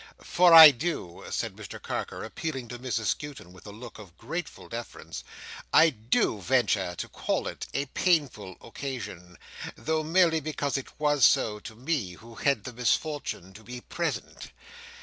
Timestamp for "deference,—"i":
4.67-5.91